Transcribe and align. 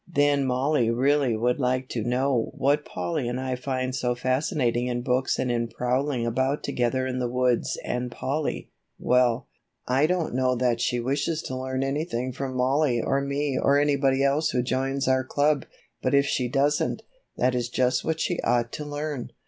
Then 0.11 0.45
Mollie 0.47 0.89
really 0.89 1.37
would 1.37 1.59
like 1.59 1.87
to 1.89 2.01
know 2.03 2.49
what 2.55 2.85
Polly 2.85 3.27
and 3.29 3.39
I 3.39 3.55
find 3.55 3.93
so 3.93 4.15
fascinating 4.15 4.87
in 4.87 5.03
books 5.03 5.37
and 5.37 5.51
in 5.51 5.67
prowling 5.67 6.25
about 6.25 6.63
together 6.63 7.05
in 7.05 7.19
the 7.19 7.29
woods 7.29 7.77
and 7.85 8.09
Polly 8.09 8.71
well, 8.97 9.47
I 9.87 10.07
don't 10.07 10.33
know 10.33 10.55
that 10.55 10.81
she 10.81 10.99
wishes 10.99 11.43
to 11.43 11.55
learn 11.55 11.83
anything 11.83 12.33
from 12.33 12.57
Mollie 12.57 12.99
or 12.99 13.21
me 13.21 13.59
or 13.61 13.79
anybody 13.79 14.23
else 14.23 14.49
who 14.49 14.63
joins 14.63 15.07
our 15.07 15.23
club, 15.23 15.67
but 16.01 16.15
if 16.15 16.25
she 16.25 16.47
doesn't, 16.47 17.03
that 17.37 17.53
is 17.53 17.69
just 17.69 18.03
what 18.03 18.19
she 18.19 18.39
ought 18.41 18.71
to 18.71 18.83
learn." 18.85 19.29